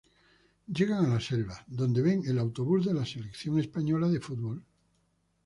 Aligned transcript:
Llegan 0.77 1.03
a 1.05 1.09
la 1.15 1.19
selva, 1.25 1.57
donde 1.81 2.01
ven 2.07 2.25
al 2.33 2.39
autobús 2.45 2.87
de 2.87 2.95
la 2.99 3.05
selección 3.05 3.59
española 3.59 4.09
de 4.09 4.19
fútbol. 4.19 4.65